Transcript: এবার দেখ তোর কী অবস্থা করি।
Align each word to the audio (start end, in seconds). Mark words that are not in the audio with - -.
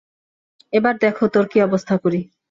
এবার 0.73 0.93
দেখ 0.97 1.15
তোর 1.33 1.45
কী 1.51 1.57
অবস্থা 1.61 1.95
করি। 2.03 2.19